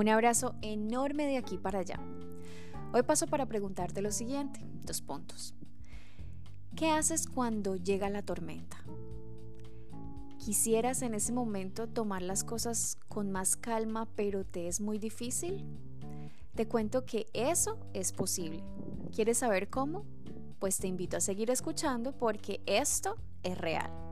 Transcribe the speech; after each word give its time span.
Un 0.00 0.08
abrazo 0.08 0.54
enorme 0.62 1.26
de 1.26 1.36
aquí 1.36 1.58
para 1.58 1.80
allá. 1.80 2.00
Hoy 2.94 3.02
paso 3.02 3.26
para 3.26 3.44
preguntarte 3.44 4.00
lo 4.00 4.10
siguiente, 4.10 4.58
dos 4.82 5.02
puntos. 5.02 5.54
¿Qué 6.74 6.88
haces 6.88 7.26
cuando 7.26 7.76
llega 7.76 8.08
la 8.08 8.22
tormenta? 8.22 8.82
¿Quisieras 10.38 11.02
en 11.02 11.12
ese 11.12 11.34
momento 11.34 11.86
tomar 11.86 12.22
las 12.22 12.44
cosas 12.44 12.96
con 13.08 13.30
más 13.30 13.56
calma, 13.56 14.08
pero 14.16 14.46
te 14.46 14.68
es 14.68 14.80
muy 14.80 14.98
difícil? 14.98 15.66
Te 16.54 16.66
cuento 16.66 17.04
que 17.04 17.26
eso 17.34 17.78
es 17.92 18.12
posible. 18.12 18.64
¿Quieres 19.14 19.36
saber 19.36 19.68
cómo? 19.68 20.06
Pues 20.60 20.78
te 20.78 20.86
invito 20.86 21.18
a 21.18 21.20
seguir 21.20 21.50
escuchando 21.50 22.16
porque 22.16 22.62
esto 22.64 23.16
es 23.42 23.58
real. 23.58 24.09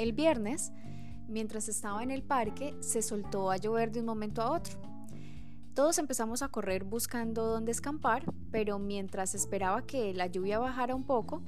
El 0.00 0.14
viernes, 0.14 0.72
mientras 1.28 1.68
estaba 1.68 2.02
en 2.02 2.10
el 2.10 2.22
parque, 2.22 2.74
se 2.80 3.02
soltó 3.02 3.50
a 3.50 3.58
llover 3.58 3.92
de 3.92 4.00
un 4.00 4.06
momento 4.06 4.40
a 4.40 4.50
otro. 4.50 4.80
Todos 5.74 5.98
empezamos 5.98 6.40
a 6.40 6.48
correr 6.48 6.84
buscando 6.84 7.44
dónde 7.44 7.72
escampar, 7.72 8.24
pero 8.50 8.78
mientras 8.78 9.34
esperaba 9.34 9.82
que 9.82 10.14
la 10.14 10.26
lluvia 10.26 10.58
bajara 10.58 10.94
un 10.94 11.04
poco, 11.04 11.42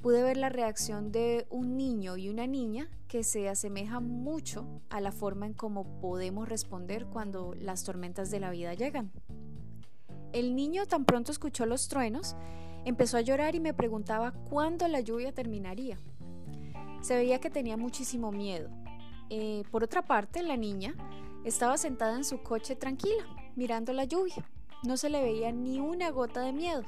pude 0.00 0.22
ver 0.22 0.38
la 0.38 0.48
reacción 0.48 1.12
de 1.12 1.46
un 1.50 1.76
niño 1.76 2.16
y 2.16 2.30
una 2.30 2.46
niña 2.46 2.88
que 3.06 3.22
se 3.22 3.50
asemeja 3.50 4.00
mucho 4.00 4.80
a 4.88 5.02
la 5.02 5.12
forma 5.12 5.44
en 5.44 5.52
cómo 5.52 6.00
podemos 6.00 6.48
responder 6.48 7.04
cuando 7.04 7.52
las 7.52 7.84
tormentas 7.84 8.30
de 8.30 8.40
la 8.40 8.48
vida 8.48 8.72
llegan. 8.72 9.12
El 10.32 10.56
niño 10.56 10.86
tan 10.86 11.04
pronto 11.04 11.32
escuchó 11.32 11.66
los 11.66 11.88
truenos, 11.88 12.34
empezó 12.86 13.18
a 13.18 13.20
llorar 13.20 13.54
y 13.56 13.60
me 13.60 13.74
preguntaba 13.74 14.32
cuándo 14.32 14.88
la 14.88 15.00
lluvia 15.00 15.32
terminaría. 15.32 15.98
Se 17.00 17.16
veía 17.16 17.40
que 17.40 17.50
tenía 17.50 17.76
muchísimo 17.76 18.30
miedo. 18.30 18.70
Eh, 19.30 19.62
por 19.70 19.84
otra 19.84 20.02
parte, 20.02 20.42
la 20.42 20.56
niña 20.56 20.94
estaba 21.44 21.78
sentada 21.78 22.16
en 22.16 22.24
su 22.24 22.42
coche 22.42 22.76
tranquila, 22.76 23.24
mirando 23.56 23.92
la 23.92 24.04
lluvia. 24.04 24.48
No 24.82 24.96
se 24.96 25.08
le 25.08 25.22
veía 25.22 25.52
ni 25.52 25.78
una 25.78 26.10
gota 26.10 26.40
de 26.40 26.52
miedo. 26.52 26.82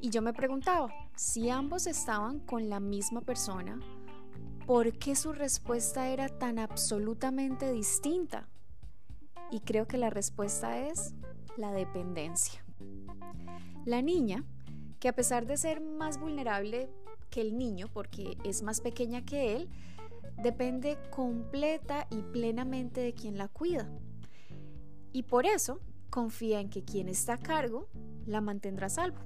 Y 0.00 0.10
yo 0.10 0.22
me 0.22 0.32
preguntaba, 0.32 0.88
si 1.16 1.48
ambos 1.48 1.86
estaban 1.86 2.40
con 2.40 2.68
la 2.68 2.78
misma 2.78 3.20
persona, 3.20 3.80
¿por 4.66 4.98
qué 4.98 5.16
su 5.16 5.32
respuesta 5.32 6.08
era 6.08 6.28
tan 6.28 6.58
absolutamente 6.58 7.72
distinta? 7.72 8.48
Y 9.50 9.60
creo 9.60 9.86
que 9.86 9.98
la 9.98 10.10
respuesta 10.10 10.78
es 10.78 11.14
la 11.56 11.72
dependencia. 11.72 12.64
La 13.84 14.02
niña, 14.02 14.44
que 15.00 15.08
a 15.08 15.14
pesar 15.14 15.46
de 15.46 15.56
ser 15.56 15.80
más 15.80 16.18
vulnerable 16.18 16.90
que 17.34 17.40
el 17.40 17.58
niño, 17.58 17.88
porque 17.92 18.38
es 18.44 18.62
más 18.62 18.80
pequeña 18.80 19.24
que 19.24 19.56
él, 19.56 19.68
depende 20.40 20.96
completa 21.10 22.06
y 22.08 22.22
plenamente 22.22 23.00
de 23.00 23.12
quien 23.12 23.38
la 23.38 23.48
cuida. 23.48 23.90
Y 25.12 25.24
por 25.24 25.44
eso 25.44 25.80
confía 26.10 26.60
en 26.60 26.70
que 26.70 26.84
quien 26.84 27.08
está 27.08 27.34
a 27.34 27.38
cargo 27.38 27.88
la 28.24 28.40
mantendrá 28.40 28.88
salvo. 28.88 29.18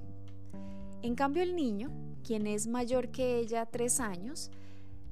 En 1.03 1.15
cambio 1.17 1.43
el 1.43 1.55
niño, 1.55 1.91
quien 2.25 2.47
es 2.47 2.67
mayor 2.67 3.11
que 3.11 3.41
ella 3.41 3.67
tres 3.67 4.01
años, 4.01 4.51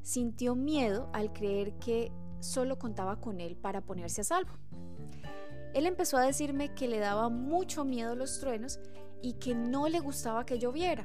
sintió 0.01 0.55
miedo 0.55 1.11
al 1.13 1.35
creer 1.35 1.75
que 1.75 2.11
solo 2.41 2.79
contaba 2.79 3.21
con 3.21 3.43
él 3.43 3.57
para 3.57 3.83
ponerse 3.83 4.23
a 4.23 4.25
salvo. 4.25 4.53
Él 5.75 5.85
empezó 5.85 6.17
a 6.17 6.25
decirme 6.25 6.75
que 6.75 6.89
le 6.89 6.99
daba 6.99 7.29
mucho 7.29 7.85
miedo 7.85 8.17
los 8.17 8.41
truenos 8.41 8.81
y 9.21 9.35
que 9.35 9.55
no 9.55 9.87
le 9.87 10.01
gustaba 10.01 10.47
que 10.47 10.59
lloviera, 10.59 11.05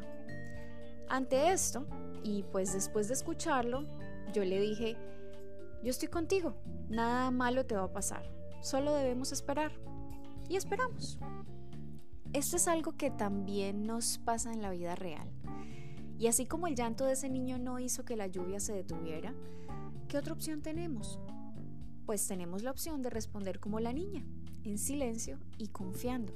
ante 1.11 1.51
esto, 1.51 1.85
y 2.23 2.43
pues 2.43 2.71
después 2.71 3.09
de 3.09 3.15
escucharlo, 3.15 3.85
yo 4.33 4.45
le 4.45 4.61
dije, 4.61 4.95
yo 5.83 5.89
estoy 5.89 6.07
contigo, 6.07 6.55
nada 6.89 7.31
malo 7.31 7.65
te 7.65 7.75
va 7.75 7.83
a 7.83 7.91
pasar, 7.91 8.23
solo 8.61 8.93
debemos 8.93 9.33
esperar. 9.33 9.73
Y 10.47 10.55
esperamos. 10.55 11.19
Esto 12.31 12.55
es 12.55 12.67
algo 12.69 12.93
que 12.93 13.11
también 13.11 13.85
nos 13.85 14.19
pasa 14.19 14.53
en 14.53 14.61
la 14.61 14.69
vida 14.71 14.95
real. 14.95 15.29
Y 16.17 16.27
así 16.27 16.45
como 16.45 16.67
el 16.67 16.75
llanto 16.75 17.05
de 17.05 17.13
ese 17.13 17.29
niño 17.29 17.57
no 17.57 17.79
hizo 17.79 18.05
que 18.05 18.15
la 18.15 18.27
lluvia 18.27 18.61
se 18.61 18.73
detuviera, 18.73 19.33
¿qué 20.07 20.17
otra 20.17 20.33
opción 20.33 20.61
tenemos? 20.61 21.19
Pues 22.05 22.25
tenemos 22.25 22.63
la 22.63 22.71
opción 22.71 23.01
de 23.01 23.09
responder 23.09 23.59
como 23.59 23.81
la 23.81 23.91
niña, 23.91 24.23
en 24.63 24.77
silencio 24.77 25.39
y 25.57 25.67
confiando. 25.67 26.33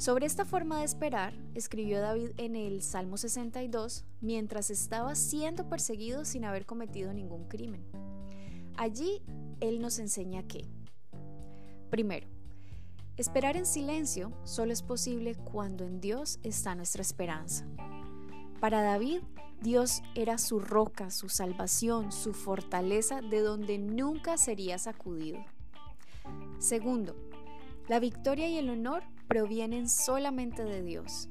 Sobre 0.00 0.24
esta 0.24 0.46
forma 0.46 0.78
de 0.78 0.86
esperar, 0.86 1.34
escribió 1.54 2.00
David 2.00 2.30
en 2.38 2.56
el 2.56 2.80
Salmo 2.80 3.18
62 3.18 4.06
mientras 4.22 4.70
estaba 4.70 5.14
siendo 5.14 5.68
perseguido 5.68 6.24
sin 6.24 6.46
haber 6.46 6.64
cometido 6.64 7.12
ningún 7.12 7.44
crimen. 7.48 7.84
Allí 8.78 9.20
él 9.60 9.82
nos 9.82 9.98
enseña 9.98 10.42
que, 10.44 10.64
primero, 11.90 12.26
esperar 13.18 13.58
en 13.58 13.66
silencio 13.66 14.32
solo 14.44 14.72
es 14.72 14.80
posible 14.80 15.34
cuando 15.34 15.84
en 15.84 16.00
Dios 16.00 16.38
está 16.44 16.74
nuestra 16.74 17.02
esperanza. 17.02 17.66
Para 18.58 18.80
David, 18.80 19.20
Dios 19.60 20.00
era 20.14 20.38
su 20.38 20.60
roca, 20.60 21.10
su 21.10 21.28
salvación, 21.28 22.10
su 22.10 22.32
fortaleza 22.32 23.20
de 23.20 23.40
donde 23.40 23.76
nunca 23.76 24.38
sería 24.38 24.78
sacudido. 24.78 25.44
Segundo, 26.58 27.14
la 27.86 28.00
victoria 28.00 28.48
y 28.48 28.56
el 28.56 28.70
honor 28.70 29.02
provienen 29.30 29.88
solamente 29.88 30.64
de 30.64 30.82
Dios. 30.82 31.28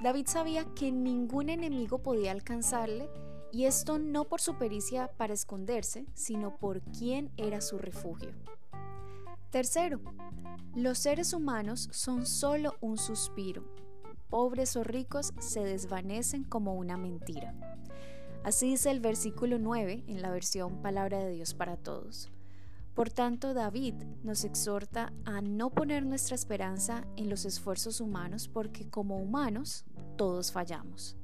David 0.00 0.28
sabía 0.28 0.64
que 0.76 0.92
ningún 0.92 1.48
enemigo 1.48 1.98
podía 1.98 2.30
alcanzarle 2.30 3.10
y 3.50 3.64
esto 3.64 3.98
no 3.98 4.26
por 4.26 4.40
su 4.40 4.56
pericia 4.56 5.10
para 5.16 5.34
esconderse, 5.34 6.06
sino 6.14 6.58
por 6.58 6.80
quién 6.80 7.32
era 7.36 7.60
su 7.60 7.76
refugio. 7.76 8.30
Tercero, 9.50 10.00
los 10.76 10.98
seres 10.98 11.32
humanos 11.32 11.88
son 11.90 12.24
solo 12.24 12.76
un 12.80 12.96
suspiro. 12.96 13.64
Pobres 14.30 14.76
o 14.76 14.84
ricos 14.84 15.32
se 15.40 15.64
desvanecen 15.64 16.44
como 16.44 16.74
una 16.74 16.96
mentira. 16.96 17.52
Así 18.44 18.70
dice 18.70 18.92
el 18.92 19.00
versículo 19.00 19.58
9 19.58 20.04
en 20.06 20.22
la 20.22 20.30
versión 20.30 20.82
Palabra 20.82 21.18
de 21.18 21.32
Dios 21.32 21.52
para 21.52 21.76
Todos. 21.76 22.30
Por 22.98 23.10
tanto, 23.10 23.54
David 23.54 23.94
nos 24.24 24.42
exhorta 24.42 25.12
a 25.24 25.40
no 25.40 25.70
poner 25.70 26.04
nuestra 26.04 26.34
esperanza 26.34 27.06
en 27.16 27.30
los 27.30 27.44
esfuerzos 27.44 28.00
humanos 28.00 28.48
porque 28.48 28.90
como 28.90 29.18
humanos 29.18 29.84
todos 30.16 30.50
fallamos. 30.50 31.16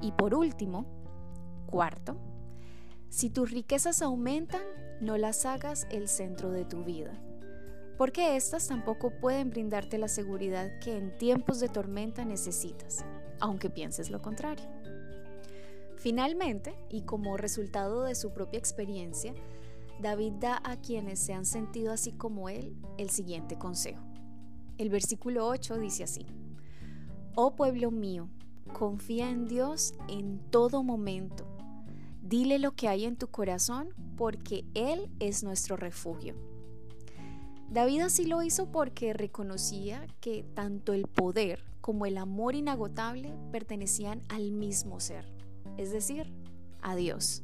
Y 0.00 0.12
por 0.12 0.34
último, 0.34 0.86
cuarto, 1.66 2.16
si 3.10 3.28
tus 3.28 3.50
riquezas 3.50 4.00
aumentan, 4.00 4.62
no 5.02 5.18
las 5.18 5.44
hagas 5.44 5.86
el 5.90 6.08
centro 6.08 6.52
de 6.52 6.64
tu 6.64 6.84
vida, 6.84 7.12
porque 7.98 8.36
éstas 8.36 8.66
tampoco 8.68 9.10
pueden 9.10 9.50
brindarte 9.50 9.98
la 9.98 10.08
seguridad 10.08 10.78
que 10.78 10.96
en 10.96 11.18
tiempos 11.18 11.60
de 11.60 11.68
tormenta 11.68 12.24
necesitas, 12.24 13.04
aunque 13.40 13.68
pienses 13.68 14.08
lo 14.08 14.22
contrario. 14.22 14.64
Finalmente, 15.96 16.74
y 16.88 17.02
como 17.02 17.36
resultado 17.36 18.04
de 18.04 18.14
su 18.14 18.32
propia 18.32 18.58
experiencia, 18.58 19.34
David 20.00 20.34
da 20.34 20.60
a 20.64 20.76
quienes 20.76 21.18
se 21.18 21.34
han 21.34 21.44
sentido 21.44 21.92
así 21.92 22.12
como 22.12 22.48
él 22.48 22.76
el 22.98 23.10
siguiente 23.10 23.58
consejo. 23.58 24.02
El 24.78 24.90
versículo 24.90 25.46
8 25.48 25.78
dice 25.78 26.04
así, 26.04 26.24
Oh 27.34 27.56
pueblo 27.56 27.90
mío, 27.90 28.28
confía 28.72 29.28
en 29.30 29.48
Dios 29.48 29.94
en 30.08 30.38
todo 30.50 30.82
momento. 30.82 31.46
Dile 32.22 32.58
lo 32.58 32.72
que 32.72 32.88
hay 32.88 33.04
en 33.04 33.16
tu 33.16 33.28
corazón 33.28 33.88
porque 34.16 34.64
Él 34.74 35.10
es 35.18 35.42
nuestro 35.42 35.76
refugio. 35.76 36.34
David 37.70 38.00
así 38.02 38.24
lo 38.24 38.42
hizo 38.42 38.70
porque 38.70 39.12
reconocía 39.12 40.06
que 40.20 40.44
tanto 40.54 40.92
el 40.92 41.06
poder 41.06 41.64
como 41.80 42.06
el 42.06 42.18
amor 42.18 42.54
inagotable 42.54 43.34
pertenecían 43.50 44.22
al 44.28 44.52
mismo 44.52 45.00
ser, 45.00 45.32
es 45.76 45.90
decir, 45.90 46.32
a 46.82 46.96
Dios. 46.96 47.42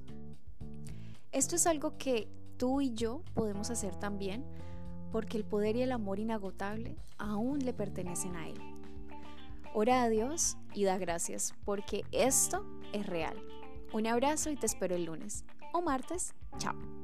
Esto 1.33 1.57
es 1.57 1.67
algo 1.67 1.97
que 1.99 2.29
tú 2.57 2.81
y 2.81 2.95
yo 2.95 3.23
podemos 3.35 3.71
hacer 3.71 3.95
también, 3.97 4.45
porque 5.13 5.37
el 5.37 5.45
poder 5.45 5.77
y 5.77 5.83
el 5.83 5.93
amor 5.93 6.19
inagotable 6.19 6.97
aún 7.19 7.61
le 7.61 7.73
pertenecen 7.73 8.37
a 8.37 8.49
Él. 8.49 8.59
Ora 9.75 10.03
a 10.03 10.09
Dios 10.09 10.57
y 10.73 10.85
da 10.85 10.99
gracias, 10.99 11.55
porque 11.65 12.05
esto 12.13 12.65
es 12.93 13.07
real. 13.07 13.37
Un 13.93 14.07
abrazo 14.07 14.51
y 14.51 14.57
te 14.57 14.67
espero 14.67 14.95
el 14.95 15.05
lunes 15.05 15.45
o 15.73 15.83
martes. 15.83 16.35
Chao. 16.59 17.04